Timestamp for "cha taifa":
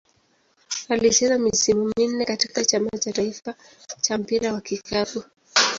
2.99-3.55